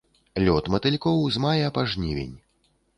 Лёт 0.47 0.69
матылькоў 0.77 1.23
з 1.37 1.45
мая 1.47 1.67
па 1.79 1.87
жнівень. 1.95 2.37